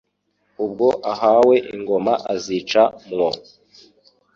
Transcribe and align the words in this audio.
Ubwo 0.65 0.87
ahawe 1.13 1.55
ingoma 1.73 2.13
azica 2.33 2.83
mwo. 3.09 3.29